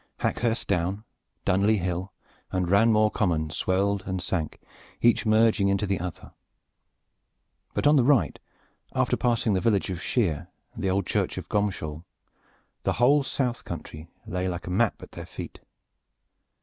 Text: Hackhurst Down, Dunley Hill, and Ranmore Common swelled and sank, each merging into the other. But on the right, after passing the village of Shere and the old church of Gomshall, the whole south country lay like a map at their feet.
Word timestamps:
Hackhurst 0.21 0.65
Down, 0.65 1.03
Dunley 1.45 1.77
Hill, 1.77 2.11
and 2.51 2.67
Ranmore 2.67 3.11
Common 3.13 3.51
swelled 3.51 4.01
and 4.07 4.19
sank, 4.19 4.59
each 4.99 5.27
merging 5.27 5.67
into 5.67 5.85
the 5.85 5.99
other. 5.99 6.33
But 7.75 7.85
on 7.85 7.97
the 7.97 8.03
right, 8.03 8.39
after 8.95 9.15
passing 9.15 9.53
the 9.53 9.61
village 9.61 9.91
of 9.91 10.01
Shere 10.01 10.49
and 10.73 10.83
the 10.83 10.89
old 10.89 11.05
church 11.05 11.37
of 11.37 11.49
Gomshall, 11.49 12.03
the 12.81 12.93
whole 12.93 13.21
south 13.21 13.63
country 13.63 14.07
lay 14.25 14.47
like 14.49 14.65
a 14.65 14.71
map 14.71 15.03
at 15.03 15.11
their 15.11 15.27
feet. 15.27 15.59